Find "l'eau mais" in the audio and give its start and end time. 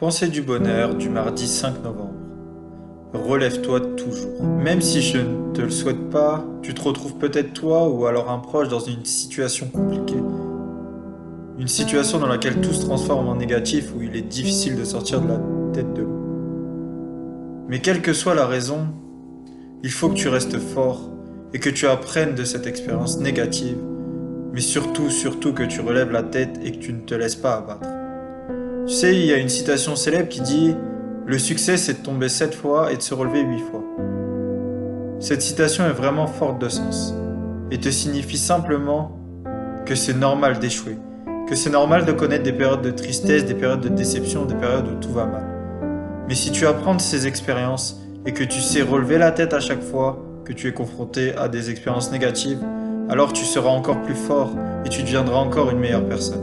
16.00-17.80